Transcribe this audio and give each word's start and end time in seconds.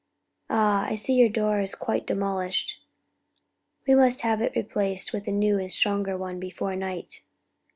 Ah, 0.49 0.83
I 0.87 0.95
see 0.95 1.13
your 1.13 1.29
door 1.29 1.59
is 1.59 1.75
quite 1.75 2.07
demolished. 2.07 2.79
We 3.87 3.93
must 3.93 4.21
have 4.21 4.41
it 4.41 4.53
replaced 4.55 5.13
with 5.13 5.27
a 5.27 5.31
new 5.31 5.59
and 5.59 5.71
stronger 5.71 6.17
one 6.17 6.39
before 6.39 6.75
night." 6.75 7.21